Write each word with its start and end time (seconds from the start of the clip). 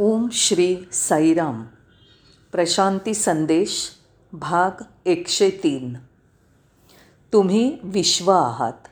ओम 0.00 0.28
श्री 0.32 0.76
साईराम. 0.92 1.64
प्रशांती 2.52 3.14
संदेश 3.14 3.90
भाग 4.32 4.82
एकशे 5.06 5.50
तीन. 5.50 5.94
तुम्ही 7.32 7.78
विश्व 7.82 8.30
आहात 8.30 8.88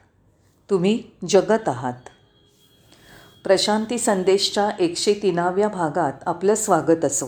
तुम्ही 0.71 1.03
जगत 1.29 1.69
आहात. 1.69 2.09
प्रशांती 3.45 3.99
संदेशच्या 3.99 4.71
एकशे 4.79 5.15
तीनाव्या 5.15 5.69
भागात 5.69 6.13
आपलं 6.27 6.55
स्वागत 6.55 7.05
असो. 7.05 7.27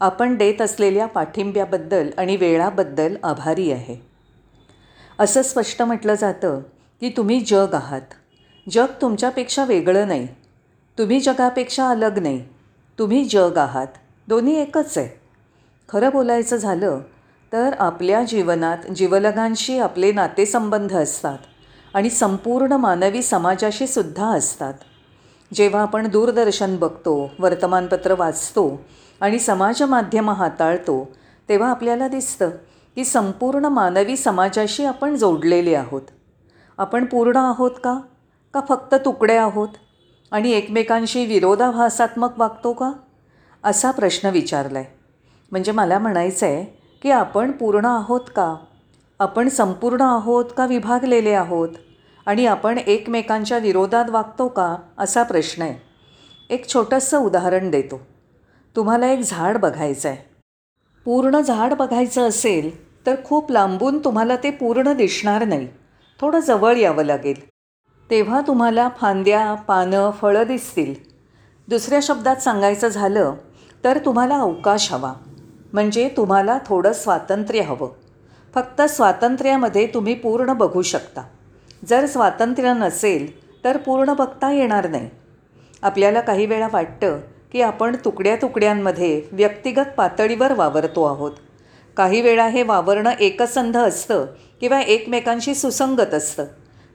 आपण 0.00 0.36
देत 0.36 0.62
असलेल्या 0.62 1.06
पाठिंब्याबद्दल 1.06 2.10
आणि 2.18 2.36
वेळाबद्दल 2.36 3.16
आभारी 3.22 3.72
आहे. 3.72 3.96
असं 5.18 5.42
स्पष्ट 5.42 5.82
म्हटलं 5.82 6.14
जातं 6.14 6.60
की 7.00 7.08
तुम्ही 7.16 7.40
जग 7.40 7.68
आहात. 7.72 8.14
जग 8.70 8.86
तुमच्यापेक्षा 9.02 9.64
वेगळं 9.64 10.08
नाही. 10.08 10.28
तुम्ही 10.98 11.20
जगापेक्षा 11.20 11.88
अलग 11.88 12.18
नाही. 12.18 12.51
तुम्ही 12.98 13.24
जग 13.24 13.58
आहात. 13.58 13.86
दोन्ही 14.28 14.60
एकच 14.60 14.98
आहे. 14.98 15.08
खरं 15.88 16.10
बोलायचं 16.10 16.56
झालं 16.56 17.00
तर 17.52 17.74
आपल्या 17.78 18.22
जीवनात 18.22 18.78
जीवलगांशी 18.96 19.78
आपले 19.78 20.12
नातेसंबंध 20.12 20.92
असतात 20.92 21.38
आणि 21.94 22.10
संपूर्ण 22.10 22.72
मानवी 22.72 23.22
समाजाशी 23.22 23.86
सुद्धा 23.86 24.26
असतात. 24.26 24.74
जेव्हा 25.54 25.82
आपण 25.82 26.08
दूरदर्शन 26.08 26.76
बघतो 26.76 27.30
वर्तमानपत्र 27.38 28.14
वाचतो 28.18 28.84
आणि 29.20 29.38
समाजमाध्यमं 29.38 30.32
हाताळतो 30.32 31.12
तेव्हा 31.48 31.70
आपल्याला 31.70 32.08
दिसतं 32.08 32.50
की 32.94 33.04
संपूर्ण 33.04 33.64
मानवी 33.64 34.16
समाजाशी 34.16 34.84
आपण 34.84 35.16
जोडलेले 35.16 35.74
आहोत. 35.74 36.02
आपण 36.78 37.04
पूर्ण 37.04 37.36
आहोत 37.36 37.70
का? 37.84 37.98
का 38.54 38.60
फक्त 38.68 38.94
तुकडे 38.94 39.36
आहोत? 39.36 39.68
आणि 40.32 40.52
एकमेकांशी 40.52 41.24
विरोधाभासात्मक 41.26 42.38
वागतो 42.38 42.72
का? 42.72 42.92
असा 43.64 43.90
प्रश्न 43.90 44.28
विचारला 44.28 44.78
आहे 44.78 44.94
म्हणजे 45.52 45.72
मला 45.72 45.98
म्हणायचं 45.98 46.46
आहे 46.46 46.64
की 47.02 47.10
आपण 47.10 47.50
पूर्ण 47.50 47.84
आहोत 47.84 48.30
का? 48.36 48.54
आपण 49.20 49.48
संपूर्ण 49.48 50.00
आहोत 50.00 50.44
का 50.56 50.66
विभागलेले 50.66 51.32
आहोत? 51.32 51.68
आणि 52.26 52.46
आपण 52.46 52.78
एकमेकांच्या 52.78 53.58
विरोधात 53.58 54.10
वागतो 54.10 54.48
का? 54.48 54.76
असा 54.98 55.22
प्रश्न 55.22 55.62
आहे. 55.62 55.74
एक 56.50 56.68
छोटंसं 56.68 57.18
उदाहरण 57.18 57.70
देतो. 57.70 58.00
तुम्हाला 58.76 59.10
एक 59.12 59.20
झाड 59.20 59.56
बघायचं 59.56 60.08
आहे 60.08 60.30
पूर्ण 61.06 61.40
झाड 61.40 61.72
बघायचं 61.74 62.28
असेल 62.28 62.70
तर 63.06 63.14
खूप 63.24 63.50
लांबून 63.50 63.98
तुम्हाला 63.98 64.36
ते 64.36 64.50
पूर्ण 64.50 64.92
दिसणार 64.92 65.44
नाही. 65.44 65.68
थोडं 66.20 66.40
जवळ 66.40 66.76
यावं 66.76 67.04
लागेल. 67.04 67.51
तेव्हा 68.12 68.40
तुम्हाला 68.40 68.88
फांद्या 69.00 69.54
पानं 69.54 70.10
फळं 70.10 70.42
दिसतील. 70.42 70.94
दुसऱ्या 71.68 71.98
शब्दात 72.02 72.36
सांगायचं 72.36 72.88
झालं 72.88 73.34
तर 73.84 73.98
तुम्हाला 73.98 74.38
अवकाश 74.38 74.92
हवा. 74.92 75.12
म्हणजे 75.72 76.10
तुम्हाला 76.16 76.58
थोडं 76.66 76.92
स्वातंत्र्य 76.92 77.60
हवं. 77.60 77.90
फक्त 78.54 78.82
स्वातंत्र्यामध्ये 78.82 79.86
तुम्ही 79.86 80.14
पूर्ण 80.14 80.52
बघू 80.52 80.82
शकता. 80.82 81.20
जर 81.88 82.06
स्वातंत्र्य 82.06 82.72
नसेल 82.72 83.48
तर 83.64 83.76
पूर्ण 83.76 84.12
बघता 84.12 84.52
येणार 84.52 84.88
नाही. 84.88 85.10
आपल्याला 85.82 86.20
काही 86.20 86.46
वेळा 86.46 86.68
वाटतं 86.72 87.20
की 87.52 87.62
आपण 87.62 87.96
तुकड्या 88.04 88.36
तुकड्यांमध्ये 88.36 89.22
व्यक्तिगत 89.32 89.90
पातळीवर 89.96 90.52
वावरतो 90.52 91.04
आहोत. 91.04 91.32
काही 91.96 92.20
वेळा 92.20 92.46
हे 92.46 92.62
वावरणं 92.62 93.10
एकसंध 93.10 93.76
असतं 93.76 94.26
किंवा 94.60 94.80
एकमेकांशी 94.80 95.54
सुसंगत 95.54 96.14
असतं. 96.14 96.44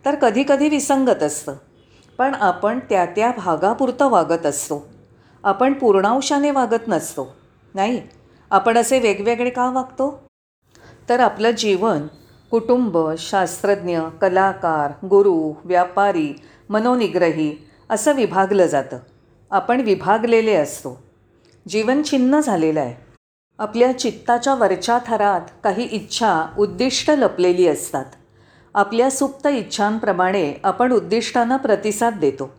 तर 0.08 0.16
कधीकधी 0.16 0.70
विसंगत 0.70 1.24
असतं. 1.24 1.54
पण 2.18 2.34
आपण 2.34 2.80
त्या 2.80 3.06
त्या 3.06 3.32
भागापुरतं 3.38 4.10
वागत 4.10 4.46
असतो. 4.46 4.88
आपण 5.44 5.74
पूर्णांशाने 5.74 6.52
वागत 6.52 6.88
नसतो 6.88 7.36
नाही? 7.76 8.02
आपण 8.52 8.78
असे 8.78 9.00
वेगवेगळे 9.00 9.50
का 9.50 9.70
वागतो? 9.70 10.24
तर 11.10 11.20
आपलं 11.20 11.52
जीवन 11.52 12.08
कुटुंब 12.52 12.98
शास्त्रज्ञ 13.18 14.00
कलाकार 14.22 15.08
गुरु 15.08 15.54
व्यापारी 15.66 16.34
मनोनिग्रही 16.70 17.58
असं 17.90 18.14
विभागलं 18.14 18.66
जातं. 18.66 18.98
आपण 19.52 19.82
विभागलेले 19.82 20.54
असतो. 20.54 21.04
जीवन 21.68 22.02
छिन्न 22.04 22.40
झालेलं 22.40 22.80
आहे. 22.80 23.14
आपल्या 23.60 24.00
चित्ताच्या 24.00 24.56
वरच्या 24.56 25.00
थरात 25.08 25.42
काही 25.64 25.84
इच्छा 25.84 26.46
उद्दिष्ट 26.58 27.12
लपलेली 27.12 27.68
असतात. 27.68 28.06
आपल्या 28.78 29.10
सुप्त 29.10 29.48
इच्छांप्रमाणे 29.48 30.54
आपण 30.64 30.92
उद्दिष्टांना 30.92 31.58
प्रतिसाद 31.58 32.18
देतो. 32.20 32.56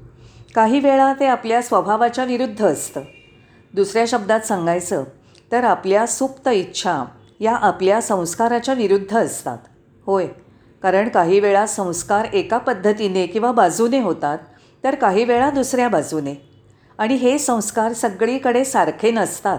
काही 0.54 0.80
वेळा 0.80 1.12
ते 1.20 1.26
आपल्या 1.26 1.62
स्वभावाच्या 1.62 2.24
विरुद्ध 2.24 2.64
असतं. 2.64 3.00
दुसऱ्या 3.74 4.04
शब्दात 4.08 4.40
सांगायचं 4.40 5.04
तर 5.52 5.64
आपल्या 5.64 6.06
सुप्त 6.06 6.48
इच्छा 6.48 7.04
या 7.40 7.56
आपल्या 7.56 8.00
संस्काराच्या 8.00 8.74
विरुद्ध 8.74 9.16
असतात. 9.16 9.58
होय 10.06 10.26
कारण 10.82 11.08
काही 11.08 11.40
वेळा 11.40 11.66
संस्कार 11.66 12.24
एका 12.24 12.58
पद्धतीने 12.58 13.26
किंवा 13.26 13.52
बाजूने 13.52 14.00
होतात 14.00 14.38
तर 14.84 14.94
काही 14.94 15.24
वेळा 15.24 15.50
दुसऱ्या 15.50 15.88
बाजूने. 15.88 16.50
आणि 16.98 17.14
हे 17.14 17.38
संस्कार 17.38 17.92
सगळीकडे 17.92 18.64
सारखे 18.64 19.10
नसतात. 19.10 19.58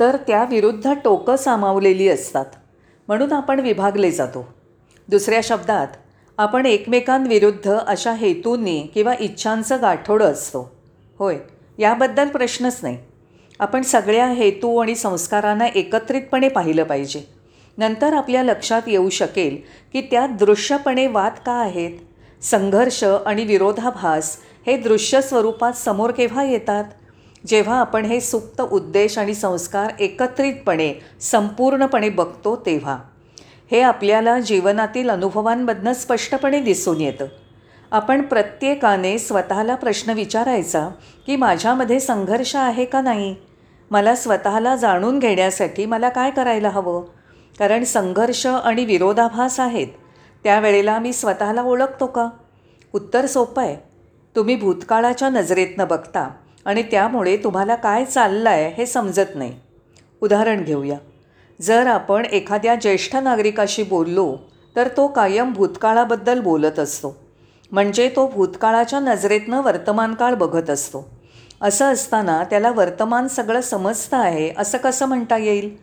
तर 0.00 0.16
त्या 0.16 0.44
विरुद्ध 0.44 0.94
टोकं 1.04 1.36
सामावलेली 1.36 2.08
असतात. 2.08 2.46
म्हणून 3.08 3.32
आपण 3.32 3.60
विभागले 3.60 4.10
जातो. 4.10 4.63
दुसऱ्या 5.08 5.40
शब्दात 5.42 5.86
आपण 6.38 6.66
एकमेकांविरुद्ध 6.66 7.76
अशा 7.86 8.12
हेतूंनी 8.12 8.82
किंवा 8.94 9.14
इच्छांचं 9.20 9.80
गाठोडं 9.80 10.24
असतो. 10.24 10.72
होय 11.18 11.36
याबद्दल 11.78 12.28
प्रश्नच 12.28 12.78
नाही. 12.82 12.98
आपण 13.60 13.82
सगळ्या 13.82 14.26
हेतू 14.26 14.76
आणि 14.76 14.94
संस्कारांना 14.94 15.66
एकत्रितपणे 15.66 16.48
पाहिलं 16.48 16.84
पाहिजे. 16.84 17.22
नंतर 17.78 18.12
आपल्या 18.12 18.42
लक्षात 18.42 18.82
येऊ 18.86 19.08
शकेल 19.08 19.56
की 19.92 20.00
त्यात 20.00 20.28
दृश्यपणे 20.28 21.06
वाद 21.06 21.32
का 21.46 21.52
आहेत? 21.52 21.90
संघर्ष 22.42 23.04
आणि 23.04 23.44
विरोधाभास 23.44 24.36
हे 24.66 24.76
दृश्य 24.76 25.22
स्वरूपात 25.22 25.72
समोर 25.72 26.10
केव्हा 26.10 26.44
येतात? 26.44 26.84
जेव्हा 27.46 27.78
आपण 27.78 28.04
हे 28.04 28.20
सुप्त 28.20 28.60
उद्देश 28.60 29.18
आणि 29.18 29.34
संस्कार 29.34 29.92
एकत्रितपणे 30.00 30.94
संपूर्णपणे 31.20 32.08
बघतो 32.08 32.62
तेव्हा. 32.66 32.98
हे 33.74 33.80
आपल्याला 33.80 34.40
जीवनातील 34.40 35.10
अनुभवांमधनं 35.10 35.92
स्पष्टपणे 35.92 36.60
दिसून 36.60 37.00
येतं. 37.00 37.26
आपण 37.90 38.22
प्रत्येकाने 38.22 39.18
स्वतःला 39.18 39.74
प्रश्न 39.74 40.12
विचारायचा 40.12 40.88
की 41.26 41.36
माझ्यामध्ये 41.36 42.00
संघर्ष 42.00 42.56
आहे 42.56 42.84
का 42.84 43.00
नाही? 43.00 43.36
मला 43.90 44.14
स्वतःला 44.14 44.76
जाणून 44.76 45.18
घेण्यासाठी 45.18 45.86
मला 45.86 46.08
काय 46.08 46.30
करायला 46.30 46.68
हवं? 46.68 47.04
कारण 47.58 47.84
संघर्ष 47.84 48.46
आणि 48.46 48.84
विरोधाभास 48.84 49.60
आहेत. 49.60 49.86
त्यावेळेला 50.44 50.98
मी 50.98 51.12
स्वतःला 51.12 51.62
ओळखतो 51.62 52.06
का? 52.06 52.28
उत्तर 52.92 53.26
सोपं 53.26 53.62
आहे. 53.62 53.76
तुम्ही 54.36 54.56
भूतकाळाच्या 54.56 55.28
नजरेतनं 55.28 55.88
बघता 55.88 56.30
आणि 56.64 56.82
त्यामुळे 56.82 57.36
तुम्हाला 57.36 57.74
काय 57.74 58.04
चाललं 58.04 58.50
आहे 58.50 58.68
हे 58.68 58.86
समजत 58.86 59.30
नाही. 59.34 59.60
उदाहरण 60.20 60.64
घेऊया. 60.64 60.96
जर 61.62 61.86
आपण 61.86 62.24
एखाद्या 62.24 62.74
ज्येष्ठ 62.74 63.16
नागरिकाशी 63.16 63.82
बोललो 63.82 64.36
तर 64.76 64.88
तो 64.88 65.06
कायम 65.06 65.52
भूतकाळाबद्दल 65.52 66.40
बोलत 66.40 66.78
असतो. 66.78 67.16
म्हणजे 67.72 68.08
तो 68.16 68.26
भूतकाळाच्या 68.26 69.00
नजरेतनं 69.00 69.62
वर्तमानकाळ 69.62 70.34
बघत 70.34 70.70
असतो. 70.70 71.10
असं 71.62 71.92
असताना 71.92 72.44
त्याला 72.44 72.70
वर्तमान 72.70 73.28
सगळं 73.28 73.60
समजतं 73.60 74.16
आहे 74.16 74.52
असं 74.58 74.78
कसं 74.78 75.06
म्हणता 75.06 75.36
येईल? 75.36 75.76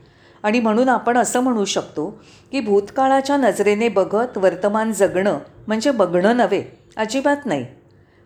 आणि 0.43 0.59
म्हणून 0.59 0.89
आपण 0.89 1.17
असं 1.17 1.39
म्हणू 1.39 1.65
शकतो 1.65 2.23
की 2.51 2.59
भूतकाळाच्या 2.59 3.37
नजरेने 3.37 3.89
बघत 3.89 4.37
वर्तमान 4.37 4.93
जगणं 4.93 5.39
म्हणजे 5.67 5.91
बघणं 5.91 6.37
नव्हे 6.37 6.63
अजिबात 6.97 7.45
नाही. 7.45 7.65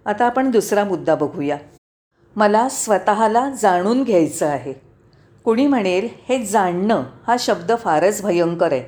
आता 0.05 0.25
आपण 0.25 0.51
दुसरा 0.51 0.83
मुद्दा 0.83 1.15
बघूया. 1.15 1.57
मला 2.35 2.69
स्वतःला 2.69 3.49
जाणून 3.61 4.03
घ्यायचं 4.03 4.45
आहे. 4.45 4.84
कुणी 5.45 5.67
म्हणेल 5.67 6.09
हे 6.29 6.45
जाणणं 6.45 7.03
हा 7.27 7.35
शब्द 7.39 7.71
फारच 7.79 8.21
भयंकर 8.21 8.73
आहे. 8.73 8.83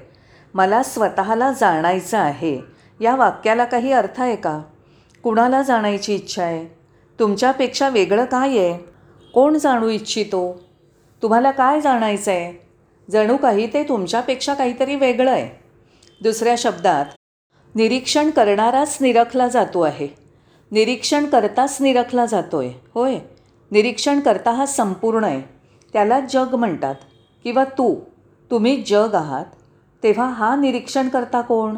मला 0.53 0.83
स्वतःला 0.83 1.51
जाणायचं 1.51 2.17
आहे. 2.17 2.59
या 2.99 3.15
वाक्याला 3.15 3.65
काही 3.65 3.91
अर्थ 3.91 4.21
आहे 4.21 4.35
का? 4.35 4.61
कुणाला 5.23 5.61
जाणायची 5.61 6.15
इच्छा 6.15 6.43
आहे? 6.43 6.77
तुमच्यापेक्षा 7.19 7.89
वेगळं 7.89 8.25
काय 8.25 8.49
आहे? 8.49 8.77
कोण 9.33 9.57
जाणू 9.57 9.89
इच्छितो? 9.89 10.61
तुम्हाला 11.21 11.51
काय 11.51 11.81
जाणायचं 11.81 12.31
आहे? 12.31 12.67
जणू 13.11 13.37
काही 13.37 13.73
ते 13.73 13.83
तुमच्यापेक्षा 13.83 14.53
काहीतरी 14.53 14.95
वेगळं 14.95 15.31
आहे. 15.31 15.63
दुसऱ्या 16.23 16.55
शब्दात 16.57 17.05
निरीक्षण 17.75 18.29
करणाराच 18.29 18.97
निरखला 19.01 19.47
जातो 19.47 19.81
आहे. 19.81 20.07
निरीक्षण 20.71 21.25
करताच 21.25 21.77
निरखला 21.81 22.25
जातो 22.25 22.59
आहे 22.59 22.73
होय. 22.93 23.17
निरीक्षण 23.71 24.19
करता 24.19 24.51
हा 24.51 24.65
संपूर्ण 24.65 25.23
आहे. 25.23 25.56
त्याला 25.93 26.19
जग 26.19 26.55
म्हणतात 26.55 26.95
किंवा 27.43 27.63
तू 27.63 27.95
तुम्ही 28.51 28.83
जग 28.87 29.15
आहात 29.15 29.45
तेव्हा 30.03 30.29
हा 30.29 30.55
निरीक्षण 30.55 31.09
करता 31.09 31.41
कोण? 31.41 31.77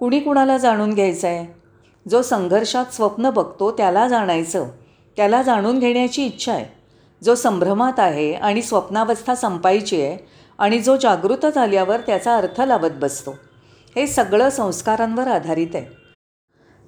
कुणी 0.00 0.20
कुणाला 0.20 0.58
जाणून 0.58 0.94
घ्यायचं 0.94 1.28
आहे 1.28 1.46
जो 2.10 2.22
संघर्षात 2.22 2.92
स्वप्न 2.92 3.30
बघतो 3.30 3.70
त्याला 3.70 4.08
जाणायचं 4.08 4.68
त्याला 5.16 5.42
जाणून 5.42 5.78
घेण्याची 5.78 6.24
इच्छा 6.26 6.52
आहे. 6.52 6.64
जो 7.24 7.34
संभ्रमात 7.34 8.00
आहे 8.00 8.32
आणि 8.32 8.62
स्वप्नावस्था 8.62 9.34
संपायची 9.34 10.02
आहे 10.02 10.18
आणि 10.58 10.78
जो 10.78 10.96
जागृत 10.96 11.46
झाल्यावर 11.54 12.00
त्याचा 12.00 12.36
अर्थ 12.36 12.60
लावत 12.60 12.90
बसतो. 13.00 13.30
हे 13.96 14.06
सगळं 14.06 14.50
संस्कारांवर 14.50 15.28
आधारित 15.28 15.74
आहे. 15.74 15.99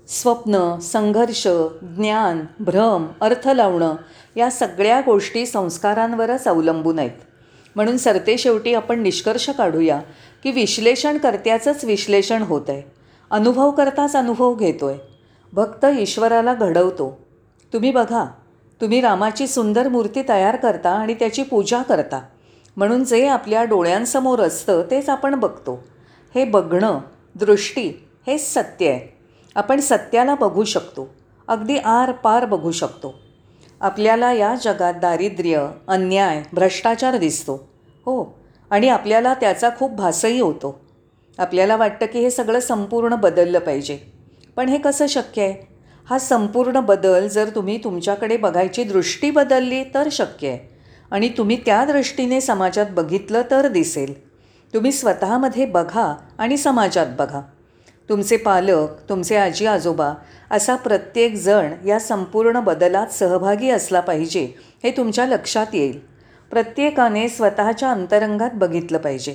स्वप्न 0.08 0.78
संघर्ष 0.78 1.48
ज्ञान 1.82 2.44
भ्रम 2.60 3.06
अर्थ 3.20 3.48
लावणं 3.48 3.94
या 4.36 4.50
सगळ्या 4.50 5.00
गोष्टी 5.00 5.46
संस्कारांवरच 5.46 6.44
अवलंबून 6.44 6.98
आहेत. 6.98 7.10
म्हणून 7.76 7.96
सरतेशेवटी 7.96 8.74
आपण 8.74 9.00
निष्कर्ष 9.00 9.50
काढूया 9.50 10.00
की 10.42 10.50
विश्लेषणकर्त्याचंच 10.50 11.84
विश्लेषण 11.84 12.42
होत 12.42 12.62
आहे. 12.68 12.82
अनुभव 13.30 13.70
करताच 13.70 14.16
अनुभव 14.16 14.54
घेतो 14.54 14.86
आहे 14.86 14.98
भक्त 15.52 15.86
ईश्वराला 15.98 16.54
घडवतो. 16.54 17.18
तुम्ही 17.72 17.90
बघा 17.90 18.24
तुम्ही 18.80 19.00
रामाची 19.00 19.46
सुंदर 19.46 19.88
मूर्ती 19.88 20.22
तयार 20.28 20.56
करता 20.56 20.90
आणि 20.90 21.14
त्याची 21.14 21.42
पूजा 21.42 21.82
करता. 21.82 22.20
म्हणून 22.76 23.04
जे 23.04 23.26
आपल्या 23.26 23.64
डोळ्यांसमोर 23.64 24.40
असतं 24.40 24.82
तेच 24.90 25.08
आपण 25.08 25.34
बघतो. 25.34 25.84
हे 26.34 26.44
बघणं 26.44 26.98
दृष्टी 27.34 28.06
हेच 28.26 28.54
सत्य 28.54 28.90
आहे. 28.90 29.21
आपण 29.56 29.80
सत्याला 29.80 30.34
बघू 30.34 30.64
शकतो. 30.64 31.14
अगदी 31.48 31.78
आरपार 31.78 32.44
बघू 32.44 32.70
शकतो. 32.70 33.14
आपल्याला 33.80 34.32
या 34.32 34.54
जगात 34.54 34.94
दारिद्र्य 34.94 35.68
अन्याय 35.88 36.42
भ्रष्टाचार 36.52 37.16
दिसतो. 37.16 37.68
हो 38.00 38.38
आणि 38.70 38.88
आपल्याला 38.88 39.34
त्याचा 39.34 39.70
खूप 39.78 39.92
भासही 39.92 40.40
होतो. 40.40 40.80
आपल्याला 41.38 41.76
वाटतं 41.76 42.06
की 42.06 42.18
हे 42.18 42.30
सगळं 42.30 42.60
संपूर्ण 42.60 43.14
बदललं 43.14 43.58
पाहिजे. 43.58 43.98
पण 44.56 44.68
हे 44.68 44.78
कसं 44.78 45.06
शक्य 45.06 45.42
आहे? 45.42 45.74
हा 46.10 46.18
संपूर्ण 46.18 46.80
बदल 46.80 47.28
जर 47.28 47.48
तुम्ही 47.54 47.84
तुमच्याकडे 47.84 48.36
बघायची 48.36 48.84
दृष्टी 48.84 49.30
बदलली 49.30 49.84
तर 49.84 50.08
शक्य 50.12 50.48
आहे. 50.48 50.74
आणि 51.10 51.28
तुम्ही 51.28 51.56
त्या 51.56 51.84
दृष्टीने 51.84 52.40
समाजात 52.40 52.86
बघितलं 52.90 53.42
तर 53.50 53.68
दिसेल. 53.68 54.28
तुम्ही 54.74 54.92
स्वतःमध्ये 54.92 55.66
बघा 55.66 56.16
आणि 56.38 56.56
समाजात 56.56 57.06
बघा. 57.18 57.40
तुमचे 58.08 58.36
पालक 58.36 58.88
तुमचे 59.08 59.36
आजी 59.36 59.66
आजोबा 59.66 60.12
असा 60.50 60.76
प्रत्येक 60.76 61.34
जण 61.34 61.72
या 61.86 61.98
संपूर्ण 62.00 62.60
बदलात 62.60 63.06
सहभागी 63.06 63.70
असला 63.70 64.00
पाहिजे 64.00 64.54
हे 64.84 64.90
तुमच्या 64.90 65.26
लक्षात 65.26 65.66
येईल. 65.72 66.00
प्रत्येकाने 66.50 67.28
स्वतःच्या 67.28 67.90
अंतरंगात 67.90 68.50
बघितलं 68.54 68.98
पाहिजे. 68.98 69.34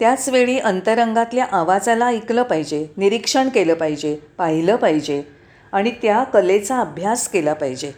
त्याचवेळी 0.00 0.58
अंतरंगातल्या 0.58 1.44
आवाजाला 1.52 2.06
ऐकलं 2.06 2.42
पाहिजे 2.42 2.86
निरीक्षण 2.96 3.48
केलं 3.48 3.74
पाहिजे 3.74 4.18
पाहिलं 4.38 4.76
पाहिजे 4.76 5.22
आणि 5.72 5.90
त्या 5.90 6.24
कलेचा 6.24 6.80
अभ्यास 6.80 7.28
केला 7.28 7.52
पाहिजे. 7.52 7.92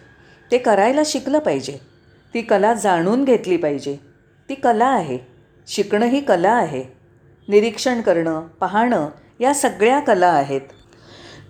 ते 0.52 0.58
करायला 0.58 1.02
शिकलं 1.04 1.38
पाहिजे. 1.38 1.78
ती 2.34 2.42
कला 2.42 2.74
जाणून 2.74 3.24
घेतली 3.24 3.56
पाहिजे. 3.56 3.96
ती 4.48 4.54
कला 4.54 4.86
आहे. 4.86 5.18
शिकणं 5.66 6.06
ही 6.06 6.20
कला 6.20 6.52
आहे. 6.52 6.84
निरीक्षण 7.48 8.00
करणं 8.00 8.40
पाहणं 8.40 9.08
या 9.40 9.54
सगळ्या 9.54 10.00
कला 10.00 10.26
आहेत. 10.26 10.60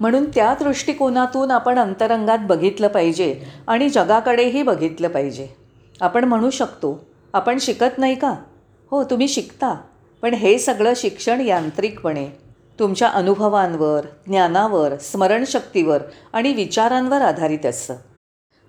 म्हणून 0.00 0.30
त्या 0.30 0.54
दृष्टिकोनातून 0.60 1.50
आपण 1.50 1.78
अंतरंगात 1.78 2.38
बघितलं 2.42 2.88
पाहिजे 2.88 3.42
आणि 3.66 3.88
जगाकडेही 3.88 4.62
बघितलं 4.62 5.08
पाहिजे. 5.08 5.48
आपण 6.00 6.24
म्हणू 6.24 6.50
शकतो 6.50 7.04
आपण 7.32 7.58
शिकत 7.58 7.98
नाही 7.98 8.14
का? 8.14 8.34
हो 8.90 9.04
तुम्ही 9.04 9.28
शिकता. 9.28 9.80
पण 10.22 10.34
हे 10.34 10.58
सगळं 10.58 10.92
शिक्षण 10.96 11.40
यांत्रिकपणे 11.40 12.28
तुमच्या 12.78 13.08
अनुभवांवर 13.08 14.00
ज्ञानावर 14.26 14.96
स्मरणशक्तीवर 14.96 16.02
आणि 16.32 16.52
विचारांवर 16.52 17.20
आधारित 17.20 17.66
असतं. 17.66 17.96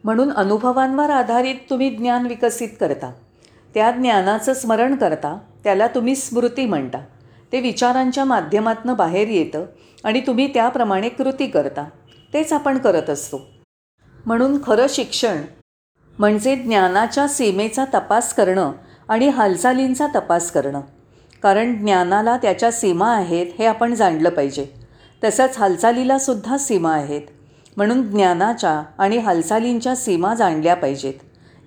म्हणून 0.03 0.31
अनुभवांवर 0.31 1.09
आधारित 1.09 1.55
तुम्ही 1.69 1.89
ज्ञान 1.89 2.27
विकसित 2.27 2.69
करता. 2.79 3.11
त्या 3.73 3.91
ज्ञानाचं 3.91 4.53
स्मरण 4.53 4.95
करता 4.95 5.39
त्याला 5.63 5.87
तुम्ही 5.87 6.15
स्मृती 6.15 6.65
म्हणता. 6.65 6.97
ते 7.51 7.59
विचारांच्या 7.59 8.25
माध्यमातून 8.25 8.93
बाहेर 8.93 9.27
येतं 9.27 9.65
आणि 10.03 10.21
तुम्ही 10.27 10.53
त्याप्रमाणे 10.53 11.09
कृती 11.09 11.47
करता. 11.47 11.85
तेच 12.33 12.53
आपण 12.53 12.77
करत 12.77 13.09
असतो. 13.09 13.41
म्हणून 14.25 14.57
खरं 14.63 14.85
शिक्षण 14.89 15.41
म्हणजे 16.19 16.55
ज्ञानाच्या 16.55 17.27
सीमेचा 17.27 17.85
तपास 17.93 18.33
करणं 18.33 18.71
आणि 19.09 19.27
हालचालींचा 19.27 20.07
तपास 20.15 20.51
करणं. 20.51 20.81
कारण 21.43 21.79
ज्ञानाला 21.79 22.37
त्याच्या 22.37 22.71
सीमा 22.71 23.15
आहेत 23.15 23.45
हे 23.59 23.65
आपण 23.65 23.93
जाणलं 23.93 24.29
पाहिजे. 24.29 24.65
तसंच 25.23 25.57
हालचालीलासुद्धा 25.57 26.57
सीमा 26.57 26.93
आहेत. 26.93 27.21
म्हणून 27.77 28.01
ज्ञानाच्या 28.01 28.83
आणि 28.97 29.17
हालचालींच्या 29.17 29.95
सीमा 29.95 30.35
जाणल्या 30.35 30.75
पाहिजेत. 30.75 31.13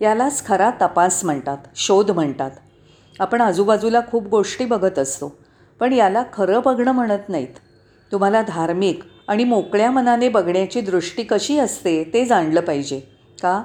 यालाच 0.02 0.46
खरा 0.46 0.70
तपास 0.82 1.24
म्हणतात 1.24 1.58
शोध 1.76 2.10
म्हणतात. 2.10 2.50
आपण 3.20 3.40
आजूबाजूला 3.40 4.00
खूप 4.10 4.26
गोष्टी 4.26 4.64
बघत 4.64 4.98
असतो. 4.98 5.43
पण 5.80 5.92
याला 5.92 6.22
खरं 6.32 6.60
बघणं 6.64 6.92
म्हणत 6.92 7.28
नाहीत. 7.28 7.58
तुम्हाला 8.12 8.42
धार्मिक 8.42 9.00
आणि 9.28 9.44
मोकळ्या 9.44 9.90
मनाने 9.90 10.28
बघण्याची 10.28 10.80
दृष्टी 10.80 11.22
कशी 11.22 11.58
असते 11.58 12.04
ते 12.04 12.24
जाणलं 12.24 12.60
पाहिजे 12.60 13.00
का? 13.42 13.62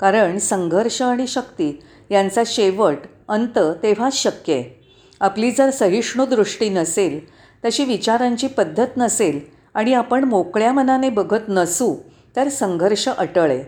कारण 0.00 0.38
संघर्ष 0.38 1.02
आणि 1.02 1.26
शक्ती 1.26 1.82
यांचा 2.10 2.42
शेवट 2.46 2.96
अंत 3.28 3.58
तेव्हाच 3.58 4.14
शक्य 4.14 4.54
आहे. 4.54 4.84
आपली 5.20 5.50
जर 5.50 5.70
सहिष्णू 5.70 6.26
दृष्टी 6.26 6.68
नसेल 6.68 7.20
तशी 7.64 7.84
विचारांची 7.84 8.46
पद्धत 8.46 8.86
नसेल 8.96 9.40
आणि 9.74 9.94
आपण 9.94 10.24
मोकळ्या 10.24 10.72
मनाने 10.72 11.10
बघत 11.10 11.48
नसू 11.48 11.96
तर 12.36 12.48
संघर्ष 12.48 13.08
अटळ 13.08 13.50
आहे. 13.50 13.64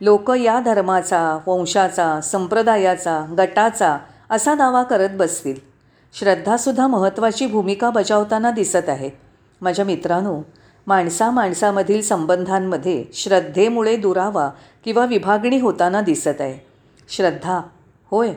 लोक 0.00 0.30
या 0.30 0.60
धर्माचा 0.60 1.38
वंशाचा 1.46 2.20
संप्रदायाचा 2.20 3.34
गटाचा 3.38 3.98
असा 4.30 4.54
दावा 4.54 4.82
करत 4.82 5.08
बसतील. 5.14 5.69
श्रद्धासुद्धा 6.12 6.86
महत्त्वाची 6.86 7.46
भूमिका 7.46 7.90
बजावताना 7.90 8.50
दिसत 8.50 8.88
आहे. 8.88 9.10
माझ्या 9.60 9.84
मित्रांनो 9.84 10.42
माणसा 10.86 11.30
माणसामधील 11.30 12.02
संबंधांमध्ये 12.02 13.04
श्रद्धेमुळे 13.12 13.96
दुरावा 13.96 14.50
किंवा 14.84 15.06
विभागणी 15.06 15.60
होताना 15.60 16.00
दिसत 16.00 16.40
आहे. 16.40 16.66
श्रद्धा 17.08 17.60
होय 18.10 18.32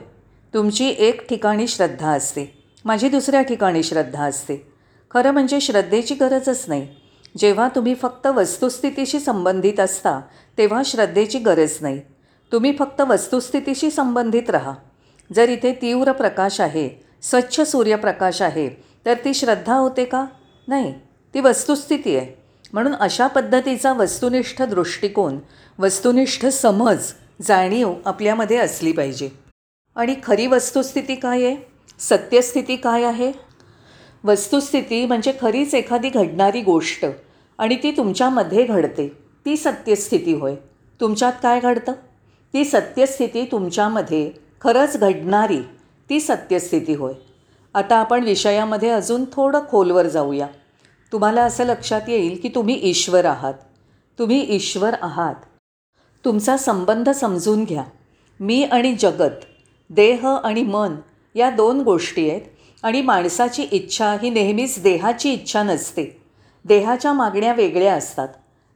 तुमची 0.54 0.94
एक 0.98 1.28
ठिकाणी 1.28 1.68
श्रद्धा 1.68 2.10
असते. 2.10 2.64
माझी 2.84 3.08
दुसऱ्या 3.08 3.42
ठिकाणी 3.42 3.82
श्रद्धा 3.82 4.24
असते. 4.24 4.56
खरं 5.10 5.30
म्हणजे 5.30 5.60
श्रद्धेची 5.60 6.14
गरजच 6.14 6.64
नाही. 6.68 6.88
जेव्हा 7.38 7.68
तुम्ही 7.68 7.94
फक्त 7.94 8.26
वस्तुस्थितीशी 8.26 9.20
संबंधित 9.20 9.80
असता 9.80 10.20
तेव्हा 10.58 10.82
श्रद्धेची 10.84 11.38
गरज 11.38 11.72
नाही. 11.80 12.00
तुम्ही 12.52 12.76
फक्त 12.78 13.00
वस्तुस्थितीशी 13.00 13.90
संबंधित 13.90 14.50
राहा. 14.50 14.72
जर 15.34 15.48
इथे 15.48 15.72
तीव्र 15.82 16.12
प्रकाश 16.12 16.60
आहे 16.60 17.03
स्वच्छ 17.30 17.60
सूर्यप्रकाश 17.60 18.42
आहे 18.42 18.68
तर 19.06 19.14
ती 19.14 19.34
श्रद्धा 19.34 19.74
होते 19.74 20.04
का? 20.04 20.26
नाही 20.68 20.94
ती 21.34 21.40
वस्तुस्थिती 21.40 22.16
आहे. 22.16 22.42
म्हणून 22.72 22.94
अशा 22.94 23.26
पद्धतीचा 23.26 23.92
वस्तुनिष्ठ 23.92 24.62
दृष्टिकोन 24.62 25.38
वस्तुनिष्ठ 25.78 26.46
समज 26.46 27.12
जाणीव 27.42 27.94
आपल्यामध्ये 28.04 28.56
असली 28.56 28.92
पाहिजे. 28.92 29.28
आणि 29.96 30.14
खरी 30.24 30.46
वस्तुस्थिती 30.46 31.14
काय 31.14 31.44
आहे? 31.44 31.56
सत्यस्थिती 31.98 32.76
काय 32.76 33.02
आहे? 33.04 33.32
वस्तुस्थिती 34.24 35.06
म्हणजे 35.06 35.32
खरीच 35.40 35.74
एखादी 35.74 36.08
घडणारी 36.08 36.60
गोष्ट 36.60 37.06
आणि 37.58 37.76
ती 37.82 37.90
तुमच्यामध्ये 37.90 38.64
घडते. 38.64 39.08
ती 39.46 39.56
सत्यस्थिती 39.56 40.32
होय. 40.32 40.54
तुमच्यात 41.00 41.32
काय 41.42 41.60
घडतं? 41.60 41.92
ती 42.54 42.64
सत्यस्थिती 42.64 43.44
तुमच्यामध्ये 43.44 44.30
खरंच 44.60 44.96
घडणारी 44.96 45.60
ती 46.10 46.20
सत्यस्थिती 46.20 46.94
होय. 46.94 47.12
आता 47.74 47.96
आपण 47.96 48.24
विषयामध्ये 48.24 48.90
अजून 48.90 49.24
थोडं 49.32 49.60
खोलवर 49.68 50.06
जाऊया. 50.06 50.46
तुम्हाला 51.12 51.42
असं 51.42 51.64
लक्षात 51.64 52.00
येईल 52.08 52.40
की 52.42 52.48
तुम्ही 52.48 52.80
ईश्वर 52.82 53.24
आहात. 53.24 53.54
तुम्ही 54.18 54.54
ईश्वर 54.54 54.94
आहात. 55.02 55.34
तुमचा 56.24 56.56
संबंध 56.56 57.10
समजून 57.10 57.64
घ्या. 57.64 57.84
मी 58.40 58.64
आणि 58.64 58.94
जगत 58.94 59.44
देह 59.90 60.26
आणि 60.26 60.62
मन 60.62 60.94
या 61.34 61.50
दोन 61.50 61.80
गोष्टी 61.80 62.30
आहेत 62.30 62.40
आणि 62.82 63.02
माणसाची 63.02 63.62
इच्छा 63.62 64.16
ही 64.22 64.30
नेहमीच 64.30 64.82
देहाची 64.82 65.32
इच्छा 65.32 65.62
नसते. 65.62 66.22
देहाच्या 66.64 67.12
मागण्या 67.12 67.52
वेगळ्या 67.52 67.94
असतात. 67.94 68.28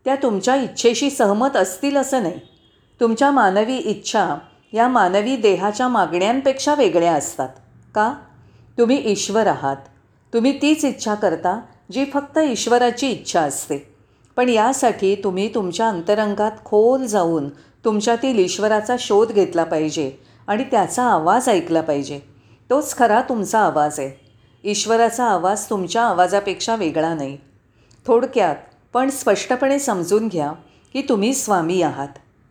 त्या 0.05 0.15
तुमच्या 0.15 0.57
इच्छेशी 0.57 1.11
सहमत 1.11 1.57
असतील 1.57 1.97
असं 1.97 2.23
नाही. 2.23 2.41
तुमच्या 3.01 3.31
मानवी 3.31 3.77
इच्छा 3.77 4.37
या 4.73 4.89
मानवी 4.89 5.37
देहाच्या 5.37 5.89
मागण्यांपेक्षा 5.89 6.75
वेगळ्या 6.75 7.13
असतात. 7.13 7.49
का? 7.95 8.15
तुम्ही 8.79 9.13
ईश्वर 9.13 9.47
आहात. 9.47 9.77
तुम्ही 10.35 10.63
तीच 10.63 10.85
इच्छा 10.85 11.15
करता 11.15 11.61
जी 11.93 12.05
फक्त 12.05 12.39
ईश्वराची 12.39 13.11
इच्छा 13.11 13.41
असते. 13.41 13.95
पण 14.37 14.49
यासाठी 14.49 15.15
तुम्ही 15.15 15.55
तुमच्या 15.55 15.89
अंतरंगात 15.89 16.51
खोल 16.65 17.07
जाऊन 17.07 17.49
तुमच्यातील 17.85 18.39
ईश्वराचा 18.39 18.97
शोध 18.99 19.33
घेतला 19.33 19.65
पाहिजे 19.65 20.13
आणि 20.47 20.65
त्याचा 20.65 21.03
आवाज 21.03 21.49
ऐकला 21.49 21.81
पाहिजे. 21.81 22.21
तोच 22.71 22.97
खरा 22.97 23.23
तुमचा 23.29 23.59
आवाज 23.59 24.01
आहे. 24.01 24.31
ईश्वराचा 24.65 25.25
आवाज 25.25 25.65
तुमच्या 25.71 26.03
आवाजापेक्षा 26.03 26.77
वेगळा 26.77 27.15
नाही. 27.15 27.39
थोडक्यात 28.07 28.57
पण 28.93 29.11
स्पष्टपणे 29.11 29.79
समजून 29.79 30.29
घ्या 30.29 30.53
की 30.93 31.03
तुम्ही 31.09 31.35
स्वामी 31.35 31.83
आहात. 31.83 32.09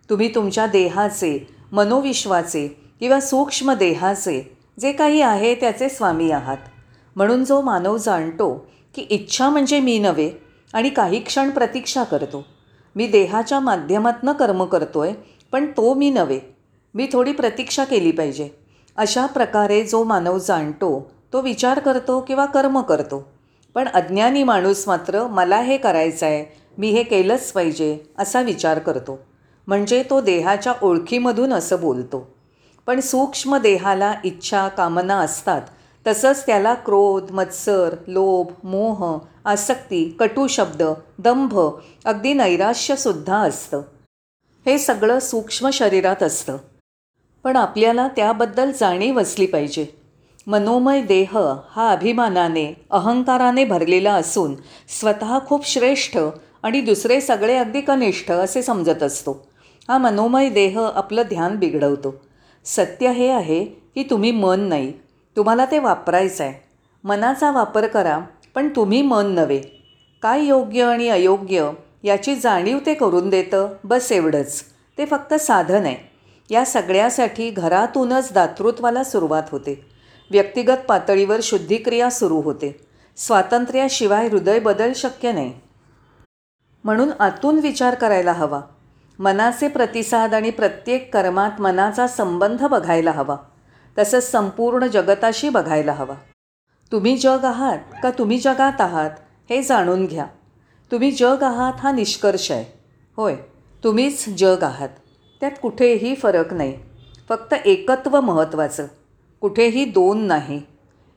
तुम्ही 0.10 0.36
तुमच्या 0.36 0.66
देहाचे 0.66 1.57
मनोविश्वाचे 1.72 2.68
किंवा 3.00 3.20
सूक्ष्म 3.20 3.74
देहाचे 3.74 4.56
जे 4.80 4.92
काही 4.92 5.22
आहे 5.22 5.56
त्याचे 5.56 5.90
स्वामी 5.90 6.32
आहात. 6.32 6.58
म्हणून 7.16 7.44
जो 7.44 7.62
मानव 7.62 7.98
जाणतो 7.98 8.68
की 8.96 9.02
इच्छा 9.02 9.50
म्हणजे 9.50 9.80
मी 9.80 9.98
नव्हे 10.00 10.30
आणि 10.74 10.90
काही 10.90 11.20
क्षण 11.20 11.50
प्रतीक्षा 11.50 12.04
करतो. 12.04 12.44
मी 12.96 13.08
देहाच्या 13.08 13.60
माध्यमातनं 13.60 14.32
कर्म 14.32 14.64
करतो 14.64 15.00
आहे 15.00 15.14
पण 15.52 15.66
तो 15.66 15.94
मी 15.94 16.10
नव्हे. 16.10 16.40
मी 16.94 17.08
थोडी 17.14 17.32
प्रतीक्षा 17.32 17.84
केली 17.84 18.12
पाहिजे. 18.12 18.50
अशा 18.98 19.26
प्रकारे 19.26 19.84
जो 19.84 20.04
मानव 20.04 20.38
जाणतो 20.38 21.12
तो 21.34 21.42
विचार 21.42 21.80
करतो 21.80 22.20
किंवा 22.22 22.46
कर्म 22.46 22.82
करतो. 22.82 23.28
पण 23.76 23.88
अज्ञानी 23.88 24.44
माणूस 24.44 24.88
मात्र 24.88 25.28
मला 25.28 25.62
हे 25.62 25.78
करायचं 25.78 26.26
आहे 26.26 26.46
मी 26.78 26.90
हे 26.90 27.04
केलंच 27.04 27.52
पाहिजे 27.52 27.98
असा 28.18 28.42
विचार 28.42 28.80
करतो. 28.80 29.20
म्हणजे 29.68 30.04
तो 30.10 30.22
देहाच्या 30.22 30.74
ओळखीमधून 30.82 31.54
असं 31.54 31.80
बोलतो. 31.82 32.36
पण 32.88 33.00
सूक्ष्म 33.00 33.58
देहाला 33.58 34.14
इच्छा 34.24 34.68
कामना 34.68 35.18
असतात. 35.18 35.62
तसंच 36.08 36.46
त्याला 36.46 36.74
क्रोध 36.74 37.32
मत्सर 37.32 37.96
लोभ 38.08 38.48
मोह 38.64 39.18
आसक्ती 39.46 40.18
कटू 40.20 40.48
शब्द 40.48 40.84
दंभ 41.20 41.60
अगदी 42.06 42.34
नैराश्यसुद्धा 42.34 43.38
असतं. 43.38 43.82
हे 44.66 44.78
सगळं 44.78 45.20
सूक्ष्म 45.20 45.70
शरीरात 45.70 46.24
असतं. 46.24 46.58
पण 47.44 47.56
आपल्याला 47.56 48.08
त्याबद्दल 48.08 48.72
जाणीव 48.80 49.22
असली 49.22 49.46
पाहिजे. 49.46 49.86
मनोमय 50.48 51.02
देह 51.02 51.38
हा 51.72 51.92
अभिमानाने 51.92 52.74
अहंकाराने 52.92 53.66
भरलेला 53.66 54.14
असून 54.14 54.56
स्वतः 55.00 55.40
खूप 55.46 55.68
श्रेष्ठ 55.68 56.18
आणि 56.64 56.82
दुसरे 56.82 57.22
सगळे 57.22 57.58
अगदी 57.58 57.82
कनिष्ठ 57.82 58.32
असे 58.32 58.62
समजत 58.62 59.04
असतो. 59.04 59.48
हा 59.90 59.98
मनोमय 59.98 60.50
देह 60.50 60.80
आपलं 60.96 61.22
ध्यान 61.30 61.56
बिघडवतो. 61.56 62.16
सत्य 62.66 63.12
हे 63.12 63.30
आहे 63.30 63.64
की 63.66 64.04
तुम्ही 64.10 64.32
मन 64.32 64.60
नाही. 64.60 64.94
तुम्हाला 65.38 65.66
ते 65.66 65.80
वापरायचं 65.80 66.44
आहे 66.44 66.54
मनाचा 67.04 67.52
वापर 67.52 67.88
करा 67.88 68.20
पण 68.56 68.70
तुम्ही 68.70 69.02
मन 69.02 69.26
नव्हे. 69.26 69.62
काय 70.22 70.44
योग्य 70.44 70.84
आणि 70.84 71.10
अयोग्य 71.10 71.72
याची 72.04 72.36
जाणीव 72.36 72.78
ते 72.86 72.94
करून 72.94 73.30
देतं 73.30 73.74
बस 73.84 74.12
एवढंच. 74.12 74.64
ते 74.98 75.06
फक्त 75.06 75.34
साधन 75.34 75.86
आहे. 75.86 75.96
या 76.50 76.66
सगळ्यासाठी 76.66 77.50
घरातूनच 77.50 78.34
दातृत्वाला 78.34 79.04
सुरुवात 79.04 79.44
होते. 79.52 79.86
व्यक्तिगत 80.32 80.86
पातळीवर 80.88 81.40
शुद्धिक्रिया 81.44 82.10
सुरू 82.10 82.42
होते. 82.42 82.80
स्वातंत्र्याशिवाय 83.18 84.28
हृदय 84.28 84.60
बदल 84.60 84.92
शक्य 84.96 85.32
नाही. 85.32 85.54
म्हणून 86.84 87.12
आतून 87.20 87.60
विचार 87.60 87.96
करायला 87.96 88.34
हवा. 88.34 88.62
मनाचे 89.20 89.68
प्रतिसाद 89.68 90.34
आणि 90.34 90.50
प्रत्येक 90.50 91.14
कर्मात 91.14 91.62
मनाचा 91.62 92.08
संबंध 92.08 92.64
बघायला 92.66 93.12
हवा. 93.12 93.36
तसंच 93.98 94.32
संपूर्ण 94.32 94.86
जगताशी 94.86 95.50
बघायला 95.50 95.94
हवा. 95.94 96.14
तुम्ही 96.92 97.18
जग 97.18 97.46
आहात 97.46 97.78
का 98.04 98.12
तुम्ही 98.12 98.40
जगात 98.40 98.82
आहात 98.82 99.10
हे 99.50 99.64
जाणून 99.64 100.06
घ्या. 100.06 100.26
तुम्ही 100.92 101.12
जग 101.12 101.44
आहात 101.44 101.74
हा 101.78 101.92
निष्कर्ष 101.92 102.52
आहे. 102.52 102.80
होय 103.18 103.36
तुम्हीच 103.84 104.30
जग 104.30 104.64
आहात. 104.64 104.90
त्यात 105.40 105.52
कुठेही 105.62 106.16
फरक 106.16 106.54
नाही. 106.54 106.80
फक्त 107.30 107.54
एकत्व 107.54 108.22
महत्त्वाचं. 108.22 108.88
कुठेही 109.42 109.86
दोन 109.86 110.22
नाही. 110.22 110.62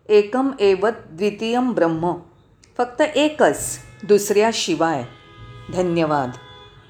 एकम 0.09 0.50
एवत 0.61 0.92
द्वितीयम 1.11 1.73
ब्रह्म. 1.73 2.14
फक्त 2.78 3.00
एकच 3.00 3.78
दुसऱ्याशिवाय. 4.04 5.04
धन्यवाद. 5.73 6.30